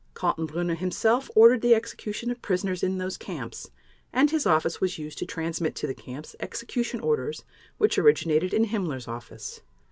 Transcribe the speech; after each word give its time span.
Kaltenbrunner 0.15 0.75
himself 0.75 1.29
ordered 1.35 1.61
the 1.61 1.75
execution 1.75 2.31
of 2.31 2.41
prisoners 2.41 2.81
in 2.81 2.97
those 2.97 3.17
camps 3.19 3.69
and 4.11 4.31
his 4.31 4.47
office 4.47 4.81
was 4.81 4.97
used 4.97 5.19
to 5.19 5.27
transmit 5.27 5.75
to 5.75 5.85
the 5.85 5.93
camps 5.93 6.35
execution 6.39 6.99
orders 7.01 7.43
which 7.77 7.99
originated 7.99 8.51
in 8.51 8.65
Himmler's 8.65 9.07
office. 9.07 9.61